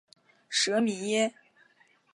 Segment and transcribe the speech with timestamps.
[0.49, 1.31] 舍米耶。